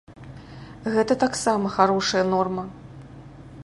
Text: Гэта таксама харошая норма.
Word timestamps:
Гэта 0.95 1.13
таксама 1.25 1.73
харошая 1.77 2.25
норма. 2.35 2.63